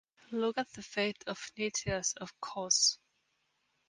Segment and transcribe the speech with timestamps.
[0.31, 2.97] Look at the fate of Nicias of Cos.